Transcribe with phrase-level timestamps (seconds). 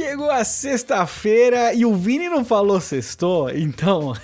[0.00, 4.14] Chegou a sexta-feira e o Vini não falou sextou, então,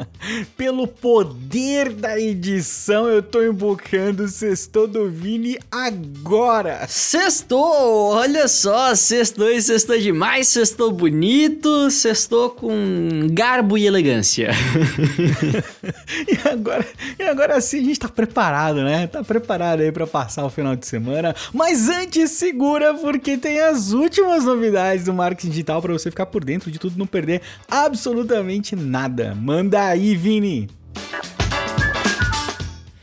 [0.58, 6.86] pelo poder da edição, eu tô invocando o sextou do Vini agora.
[6.86, 8.10] Sextou!
[8.10, 14.50] Olha só, sextou e sextou demais, sextou bonito, sextou com garbo e elegância.
[16.28, 16.86] e agora,
[17.18, 19.06] e agora sim a gente tá preparado, né?
[19.06, 23.92] Tá preparado aí para passar o final de semana, mas antes segura porque tem as
[23.92, 28.74] últimas novidades do marketing digital para você ficar por dentro de tudo, não perder absolutamente
[28.74, 29.34] nada.
[29.34, 30.81] Manda aí, Vini!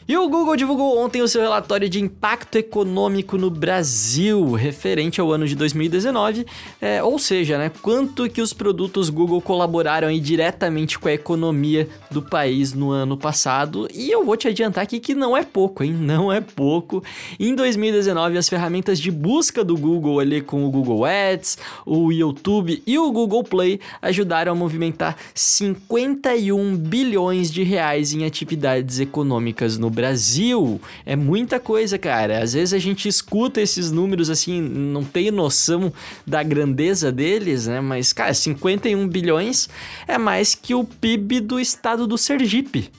[0.09, 5.31] E o Google divulgou ontem o seu relatório de impacto econômico no Brasil, referente ao
[5.31, 6.47] ano de 2019,
[6.81, 12.23] é, ou seja, né, quanto que os produtos Google colaboraram diretamente com a economia do
[12.23, 13.87] país no ano passado.
[13.93, 15.93] E eu vou te adiantar aqui que não é pouco, hein?
[15.93, 17.03] Não é pouco.
[17.39, 22.81] Em 2019, as ferramentas de busca do Google ali com o Google Ads, o YouTube
[22.83, 29.87] e o Google Play ajudaram a movimentar 51 bilhões de reais em atividades econômicas no
[29.91, 29.98] Brasil.
[29.99, 32.41] Brasil é muita coisa, cara.
[32.41, 35.91] Às vezes a gente escuta esses números assim, não tem noção
[36.25, 37.81] da grandeza deles, né?
[37.81, 39.67] Mas, cara, 51 bilhões
[40.07, 42.89] é mais que o PIB do estado do Sergipe,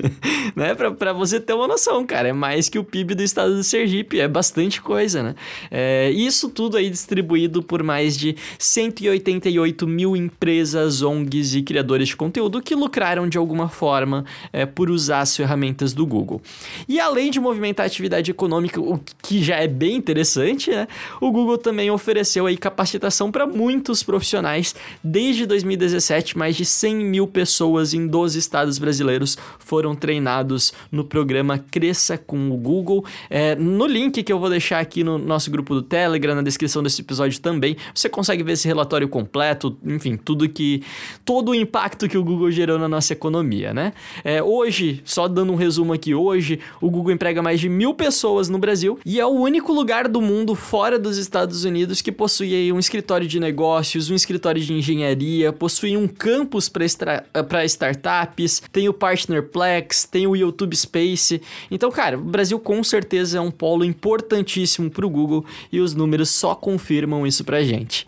[0.54, 0.74] né?
[0.74, 3.64] Pra, pra você ter uma noção, cara, é mais que o PIB do estado do
[3.64, 5.34] Sergipe, é bastante coisa, né?
[5.70, 12.16] É, isso tudo aí distribuído por mais de 188 mil empresas, ONGs e criadores de
[12.16, 16.41] conteúdo que lucraram de alguma forma é, por usar as ferramentas do Google.
[16.88, 20.86] E além de movimentar a atividade econômica, o que já é bem interessante, né?
[21.20, 24.74] O Google também ofereceu aí capacitação para muitos profissionais.
[25.02, 31.58] Desde 2017, mais de 100 mil pessoas em 12 estados brasileiros foram treinados no programa
[31.58, 33.04] Cresça com o Google.
[33.30, 36.82] É, no link que eu vou deixar aqui no nosso grupo do Telegram, na descrição
[36.82, 40.82] desse episódio também, você consegue ver esse relatório completo, enfim, tudo que.
[41.24, 43.92] todo o impacto que o Google gerou na nossa economia, né?
[44.24, 47.92] É, hoje, só dando um resumo aqui, hoje Hoje, o Google emprega mais de mil
[47.92, 52.10] pessoas no Brasil e é o único lugar do mundo fora dos Estados Unidos que
[52.10, 58.88] possui um escritório de negócios, um escritório de engenharia, possui um campus para startups, tem
[58.88, 61.42] o Partnerplex, tem o YouTube Space.
[61.70, 65.94] Então, cara, o Brasil com certeza é um polo importantíssimo para o Google e os
[65.94, 68.06] números só confirmam isso para gente.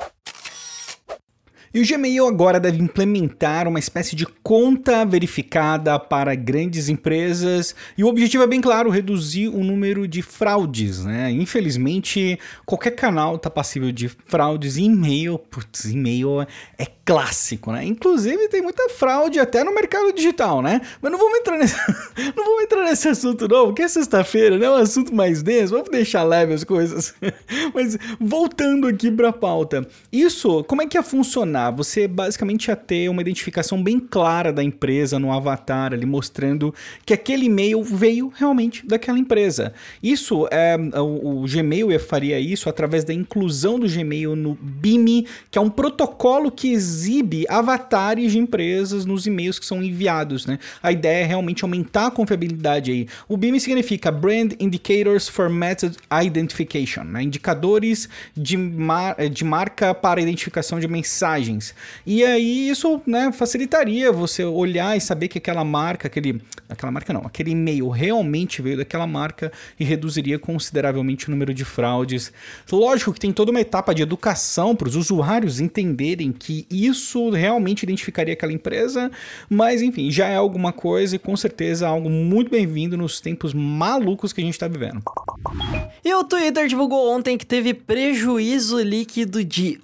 [1.75, 7.75] E o Gmail agora deve implementar uma espécie de conta verificada para grandes empresas.
[7.99, 11.05] E o objetivo é bem claro: reduzir o número de fraudes.
[11.05, 11.33] Né?
[11.33, 14.77] Infelizmente, qualquer canal está passível de fraudes.
[14.77, 16.47] E-mail, putz, e-mail
[16.79, 17.85] é clássico, né?
[17.85, 20.81] Inclusive tem muita fraude até no mercado digital, né?
[21.03, 21.77] Mas não vamos entrar nesse,
[22.35, 24.67] não vamos entrar nesse assunto não, porque é sexta-feira, né?
[24.67, 27.15] É um assunto mais denso, vamos deixar leve as coisas.
[27.75, 31.64] Mas voltando aqui para a pauta, isso, como é que ia funcionar?
[31.71, 37.13] Você basicamente ia ter uma identificação bem clara da empresa no avatar ali mostrando que
[37.13, 39.73] aquele e-mail veio realmente daquela empresa.
[40.03, 45.59] Isso é o, o Gmail faria isso através da inclusão do Gmail no BIM, que
[45.59, 50.59] é um protocolo que exibe avatares de empresas nos e-mails que são enviados, né?
[50.83, 53.07] A ideia é realmente aumentar a confiabilidade aí.
[53.29, 57.23] O BIM significa Brand Indicators for Method Identification, né?
[57.23, 60.87] indicadores de, mar de marca para identificação de
[61.55, 61.75] mensagens.
[62.07, 67.13] E aí isso né, facilitaria você olhar e saber que aquela marca, aquele, aquela marca
[67.13, 72.33] não, aquele e-mail realmente veio daquela marca e reduziria consideravelmente o número de fraudes.
[72.71, 77.83] Lógico que tem toda uma etapa de educação para os usuários entenderem que isso realmente
[77.83, 79.11] identificaria aquela empresa,
[79.49, 84.33] mas enfim, já é alguma coisa e com certeza algo muito bem-vindo nos tempos malucos
[84.33, 85.03] que a gente está vivendo.
[86.05, 89.81] E o Twitter divulgou ontem que teve prejuízo líquido de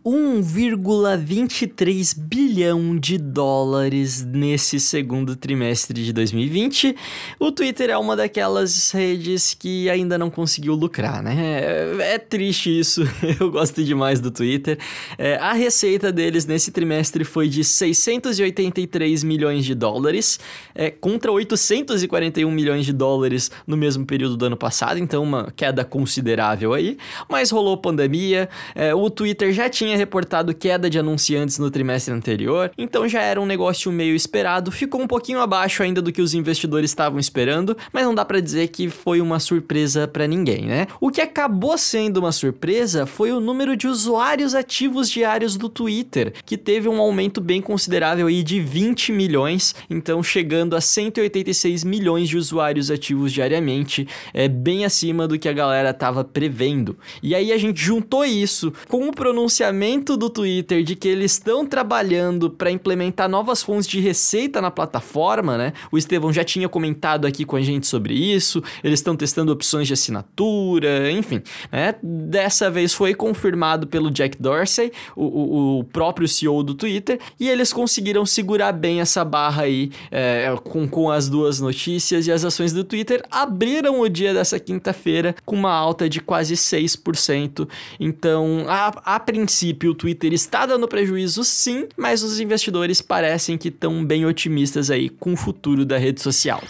[1.66, 6.96] 1,23 bilhão de dólares nesse segundo trimestre de 2020.
[7.38, 11.60] O Twitter é uma daquelas redes que ainda não conseguiu lucrar, né?
[11.60, 13.02] É, é triste isso,
[13.38, 14.78] eu gosto demais do Twitter.
[15.18, 20.40] É, a receita deles nesse trimestre foi de 683 milhões de dólares,
[20.74, 25.84] é, contra 841 milhões de dólares no mesmo período do ano passado, então uma queda
[25.84, 26.96] considerável aí.
[27.28, 32.14] Mas rolou pandemia, é, o Twitter já tinha reportado queda de anunciantes assinantes no trimestre
[32.14, 36.22] anterior, então já era um negócio meio esperado, ficou um pouquinho abaixo ainda do que
[36.22, 40.66] os investidores estavam esperando, mas não dá para dizer que foi uma surpresa para ninguém,
[40.66, 40.86] né?
[41.00, 46.32] O que acabou sendo uma surpresa foi o número de usuários ativos diários do Twitter,
[46.44, 52.28] que teve um aumento bem considerável aí de 20 milhões, então chegando a 186 milhões
[52.28, 56.96] de usuários ativos diariamente, é bem acima do que a galera tava prevendo.
[57.22, 61.64] E aí a gente juntou isso com o pronunciamento do Twitter de que eles estão
[61.66, 65.72] trabalhando para implementar novas fontes de receita na plataforma, né?
[65.90, 69.86] O Estevão já tinha comentado aqui com a gente sobre isso, eles estão testando opções
[69.86, 71.94] de assinatura, enfim, né?
[72.02, 77.48] Dessa vez foi confirmado pelo Jack Dorsey, o, o, o próprio CEO do Twitter, e
[77.48, 82.44] eles conseguiram segurar bem essa barra aí é, com, com as duas notícias e as
[82.44, 87.68] ações do Twitter abriram o dia dessa quinta-feira com uma alta de quase 6%.
[87.98, 93.68] Então, a, a princípio, o Twitter está dando prejuízo sim, mas os investidores parecem que
[93.68, 96.62] estão bem otimistas aí com o futuro da rede social.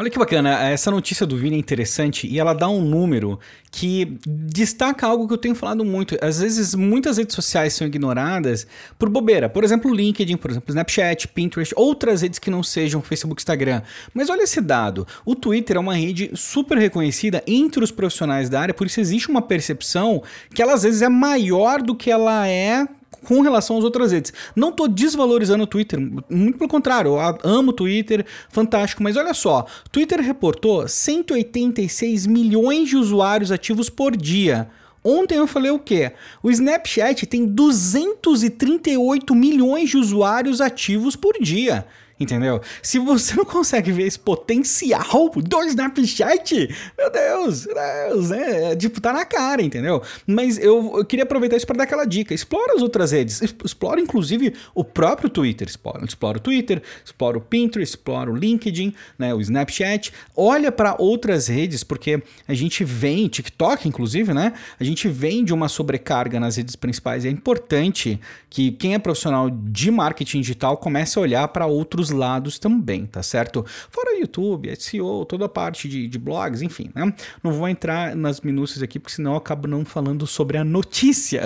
[0.00, 3.38] Olha que bacana, essa notícia do Vini é interessante e ela dá um número
[3.70, 6.16] que destaca algo que eu tenho falado muito.
[6.22, 8.66] Às vezes, muitas redes sociais são ignoradas
[8.98, 9.46] por bobeira.
[9.46, 13.82] Por exemplo, o LinkedIn, por exemplo, Snapchat, Pinterest, outras redes que não sejam Facebook, Instagram.
[14.14, 18.58] Mas olha esse dado: o Twitter é uma rede super reconhecida entre os profissionais da
[18.58, 20.22] área, por isso existe uma percepção
[20.54, 22.88] que ela às vezes é maior do que ela é
[23.24, 24.32] com relação às outras redes.
[24.54, 29.34] Não estou desvalorizando o Twitter, muito pelo contrário, eu amo o Twitter, fantástico, mas olha
[29.34, 34.68] só, Twitter reportou 186 milhões de usuários ativos por dia.
[35.02, 36.12] Ontem eu falei o quê?
[36.42, 41.86] O Snapchat tem 238 milhões de usuários ativos por dia.
[42.20, 42.60] Entendeu?
[42.82, 46.68] Se você não consegue ver esse potencial do Snapchat,
[46.98, 48.76] meu Deus, Deus, né?
[48.76, 50.02] Tipo, tá na cara, entendeu?
[50.26, 52.34] Mas eu, eu queria aproveitar isso para dar aquela dica.
[52.34, 53.40] Explora as outras redes.
[53.40, 55.68] Explora, inclusive, o próprio Twitter.
[55.68, 59.34] Explora, explora o Twitter, explora o Pinterest, explora o LinkedIn, né?
[59.34, 60.12] O Snapchat.
[60.36, 64.52] Olha para outras redes, porque a gente vem, TikTok, inclusive, né?
[64.78, 67.24] A gente vem de uma sobrecarga nas redes principais.
[67.24, 71.66] É importante que quem é profissional de marketing digital comece a olhar para
[72.10, 73.64] lados também, tá certo?
[73.90, 77.12] Fora YouTube, SEO, toda a parte de, de blogs, enfim, né?
[77.42, 81.44] Não vou entrar nas minúcias aqui, porque senão eu acabo não falando sobre a notícia.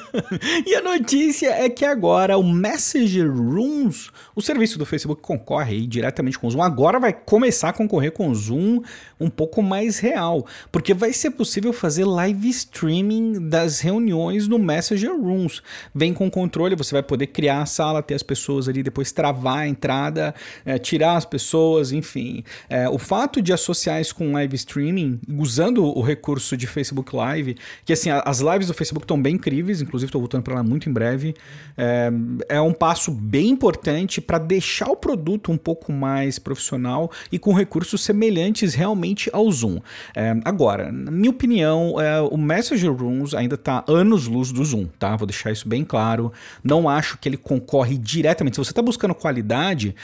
[0.66, 5.86] e a notícia é que agora o Messenger Rooms, o serviço do Facebook concorre aí
[5.86, 8.82] diretamente com o Zoom, agora vai começar a concorrer com o Zoom
[9.18, 15.12] um pouco mais real, porque vai ser possível fazer live streaming das reuniões no Messenger
[15.12, 15.62] Rooms.
[15.94, 19.66] Vem com controle, você vai poder criar a sala, ter as pessoas ali, depois travar,
[19.66, 20.34] entrar entrada,
[20.64, 22.44] é, tirar as pessoas, enfim.
[22.68, 27.56] É, o fato de associar isso com live streaming, usando o recurso de Facebook Live,
[27.84, 30.88] que assim, as lives do Facebook estão bem incríveis, inclusive estou voltando para lá muito
[30.88, 31.34] em breve,
[31.76, 32.10] é,
[32.48, 37.52] é um passo bem importante para deixar o produto um pouco mais profissional e com
[37.52, 39.80] recursos semelhantes realmente ao Zoom.
[40.14, 45.16] É, agora, na minha opinião, é, o Messenger Rooms ainda está anos-luz do Zoom, tá?
[45.16, 46.32] Vou deixar isso bem claro.
[46.62, 48.56] Não acho que ele concorre diretamente.
[48.56, 49.94] Se você está buscando qualidade, verdade,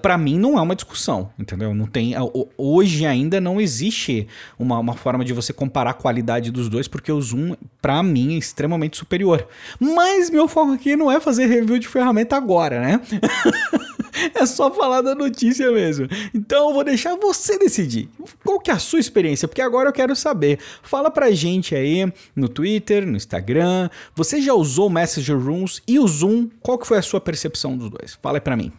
[0.00, 1.74] para mim não é uma discussão, entendeu?
[1.74, 2.14] Não tem
[2.56, 4.26] hoje ainda não existe
[4.58, 8.34] uma, uma forma de você comparar a qualidade dos dois, porque o Zoom para mim
[8.34, 9.46] é extremamente superior.
[9.78, 13.00] Mas meu foco aqui não é fazer review de ferramenta agora, né?
[14.34, 16.08] é só falar da notícia mesmo.
[16.34, 18.08] Então eu vou deixar você decidir.
[18.44, 19.46] Qual que é a sua experiência?
[19.46, 20.58] Porque agora eu quero saber.
[20.82, 23.88] Fala pra gente aí no Twitter, no Instagram.
[24.14, 26.48] Você já usou Messenger Rooms e o Zoom?
[26.60, 28.18] Qual que foi a sua percepção dos dois?
[28.20, 28.72] Fala aí pra mim.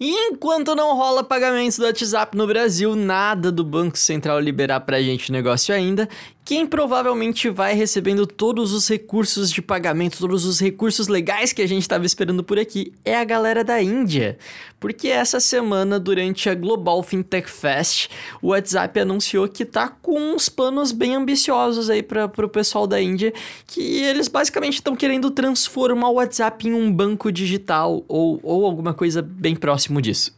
[0.00, 5.02] E enquanto não rola pagamentos do WhatsApp no Brasil, nada do Banco Central liberar pra
[5.02, 6.08] gente o negócio ainda,
[6.48, 11.68] quem provavelmente vai recebendo todos os recursos de pagamento, todos os recursos legais que a
[11.68, 14.38] gente estava esperando por aqui, é a galera da Índia.
[14.80, 18.08] Porque essa semana, durante a Global Fintech Fest,
[18.40, 22.98] o WhatsApp anunciou que tá com uns planos bem ambiciosos aí para o pessoal da
[22.98, 23.30] Índia,
[23.66, 28.94] que eles basicamente estão querendo transformar o WhatsApp em um banco digital ou, ou alguma
[28.94, 30.32] coisa bem próximo disso.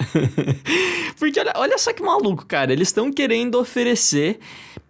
[1.21, 4.41] Porque olha, olha só que maluco, cara, eles estão querendo oferecer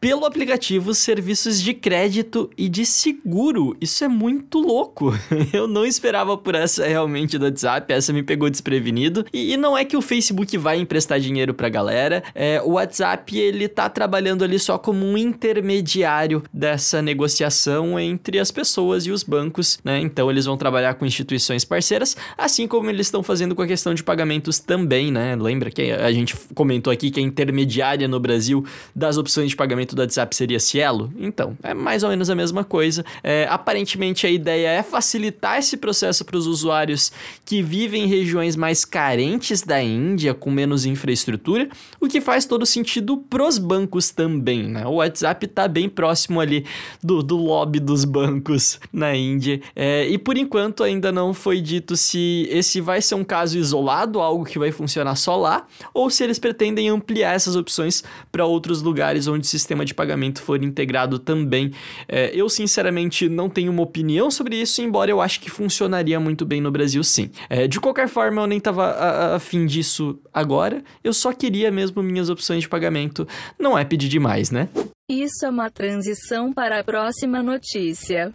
[0.01, 3.77] pelo aplicativo serviços de crédito e de seguro.
[3.81, 5.13] Isso é muito louco.
[5.53, 9.27] Eu não esperava por essa realmente do WhatsApp, essa me pegou desprevenido.
[9.33, 13.37] E, e não é que o Facebook vai emprestar dinheiro pra galera, é, o WhatsApp
[13.39, 19.23] ele tá trabalhando ali só como um intermediário dessa negociação entre as pessoas e os
[19.23, 20.01] bancos, né?
[20.01, 23.93] Então eles vão trabalhar com instituições parceiras, assim como eles estão fazendo com a questão
[23.93, 25.37] de pagamentos também, né?
[25.37, 28.65] Lembra que a gente comentou aqui que é intermediária no Brasil
[28.95, 31.13] das opções de pagamento pagamento do WhatsApp seria Cielo?
[31.19, 33.05] Então, é mais ou menos a mesma coisa.
[33.23, 37.13] É, aparentemente, a ideia é facilitar esse processo para os usuários
[37.45, 41.69] que vivem em regiões mais carentes da Índia, com menos infraestrutura,
[42.01, 44.87] o que faz todo sentido pros bancos também, né?
[44.87, 46.65] O WhatsApp está bem próximo ali
[47.03, 49.61] do, do lobby dos bancos na Índia.
[49.75, 54.21] É, e por enquanto ainda não foi dito se esse vai ser um caso isolado,
[54.21, 58.83] algo que vai funcionar só lá, ou se eles pretendem ampliar essas opções para outros
[58.83, 61.73] lugares onde o sistema de pagamento for integrado também.
[62.09, 66.45] É, eu, sinceramente, não tenho uma opinião sobre isso, embora eu acho que funcionaria muito
[66.45, 67.31] bem no Brasil, sim.
[67.49, 72.29] É, de qualquer forma, eu nem estava afim disso agora, eu só queria mesmo minhas
[72.29, 73.27] opções de pagamento.
[73.59, 74.69] Não é pedir demais, né?
[75.09, 78.33] Isso é uma transição para a próxima notícia.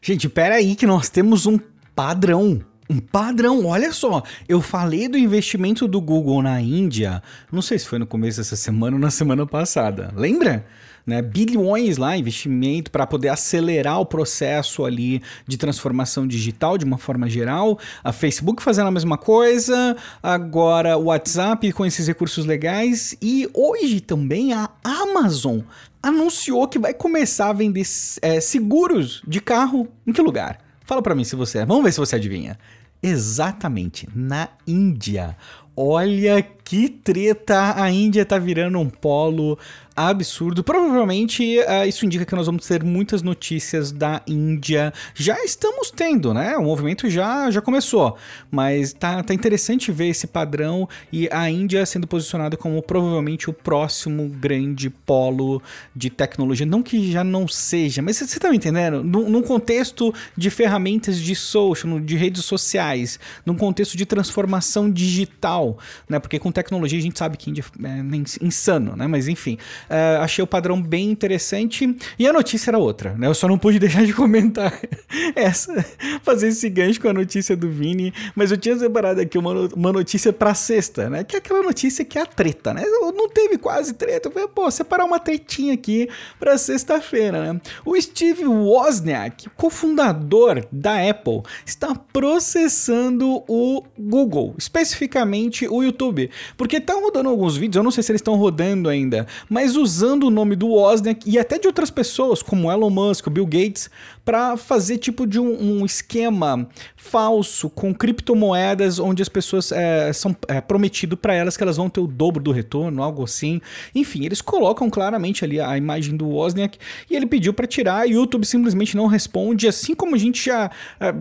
[0.00, 1.58] Gente, pera aí que nós temos um
[1.94, 2.60] padrão.
[2.90, 4.22] Um padrão, olha só.
[4.48, 8.56] Eu falei do investimento do Google na Índia, não sei se foi no começo dessa
[8.56, 10.12] semana ou na semana passada.
[10.16, 10.64] Lembra?
[11.08, 16.98] Né, bilhões lá, investimento para poder acelerar o processo ali de transformação digital de uma
[16.98, 17.78] forma geral.
[18.04, 24.02] A Facebook fazendo a mesma coisa, agora o WhatsApp com esses recursos legais e hoje
[24.02, 25.60] também a Amazon
[26.02, 27.86] anunciou que vai começar a vender
[28.20, 30.58] é, seguros de carro em que lugar?
[30.84, 31.64] Fala para mim se você é.
[31.64, 32.58] Vamos ver se você adivinha.
[33.02, 35.36] Exatamente, na Índia.
[35.80, 37.80] Olha que treta!
[37.80, 39.56] A Índia tá virando um polo
[39.98, 40.62] absurdo.
[40.62, 44.92] Provavelmente uh, isso indica que nós vamos ter muitas notícias da Índia.
[45.12, 46.56] Já estamos tendo, né?
[46.56, 48.16] O movimento já, já começou.
[48.48, 53.52] Mas tá, tá interessante ver esse padrão e a Índia sendo posicionada como provavelmente o
[53.52, 55.60] próximo grande polo
[55.96, 56.64] de tecnologia.
[56.64, 59.02] Não que já não seja, mas você tá me entendendo?
[59.02, 65.76] Num, contexto de ferramentas de social, de redes sociais, num contexto de transformação digital,
[66.08, 66.20] né?
[66.20, 69.08] Porque com tecnologia a gente sabe que a Índia é insano, né?
[69.08, 69.58] Mas enfim.
[69.88, 71.96] Uh, achei o padrão bem interessante.
[72.18, 73.26] E a notícia era outra, né?
[73.26, 74.78] Eu só não pude deixar de comentar
[75.34, 75.84] essa,
[76.22, 78.12] fazer esse gancho com a notícia do Vini.
[78.34, 81.24] Mas eu tinha separado aqui uma, uma notícia pra sexta, né?
[81.24, 82.84] Que é aquela notícia que é a treta, né?
[83.14, 84.28] Não teve quase treta.
[84.28, 87.60] Eu falei, pô, separar uma tretinha aqui pra sexta-feira, né?
[87.84, 96.30] O Steve Wozniak, cofundador da Apple, está processando o Google, especificamente o YouTube.
[96.56, 100.24] Porque tá rodando alguns vídeos, eu não sei se eles estão rodando ainda, mas usando
[100.24, 103.90] o nome do Wozniak e até de outras pessoas, como Elon Musk, Bill Gates,
[104.28, 110.36] para fazer tipo de um, um, esquema falso com criptomoedas, onde as pessoas é, são
[110.48, 113.58] é, prometido para elas que elas vão ter o dobro do retorno, algo assim.
[113.94, 116.78] Enfim, eles colocam claramente ali a imagem do Wozniak
[117.10, 118.06] e ele pediu para tirar.
[118.06, 120.70] E o YouTube simplesmente não responde, assim como a gente já,
[121.00, 121.14] é,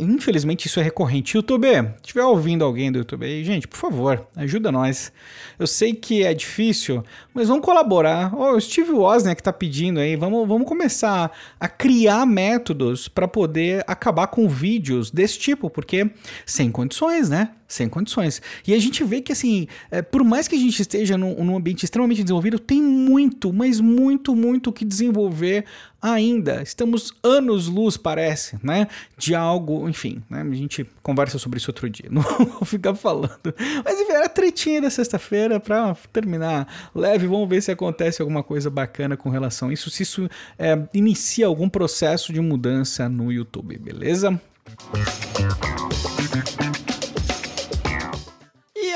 [0.00, 1.36] infelizmente isso é recorrente.
[1.36, 1.68] YouTube,
[2.02, 5.12] estiver ouvindo alguém do YouTube aí, gente, por favor, ajuda nós.
[5.56, 7.89] Eu sei que é difícil, mas vamos colaborar.
[8.36, 13.84] Oh, o Steve Wozniak tá pedindo aí, vamos, vamos começar a criar métodos para poder
[13.86, 16.10] acabar com vídeos desse tipo, porque
[16.46, 17.50] sem condições, né?
[17.70, 18.42] Sem condições.
[18.66, 21.56] E a gente vê que, assim, é, por mais que a gente esteja num, num
[21.56, 25.64] ambiente extremamente desenvolvido, tem muito, mas muito, muito que desenvolver
[26.02, 26.62] ainda.
[26.62, 28.88] Estamos anos-luz, parece, né?
[29.16, 30.42] De algo, enfim, né?
[30.42, 32.06] A gente conversa sobre isso outro dia.
[32.10, 33.54] Não vou ficar falando.
[33.84, 37.28] Mas enfim, era a tretinha da sexta-feira para terminar leve.
[37.28, 39.88] Vamos ver se acontece alguma coisa bacana com relação a isso.
[39.90, 44.40] Se isso é, inicia algum processo de mudança no YouTube, beleza?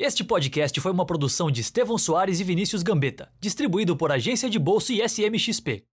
[0.05, 4.59] Este podcast foi uma produção de Estevão Soares e Vinícius Gambetta, distribuído por Agência de
[4.59, 5.83] Bolsa e SMXP.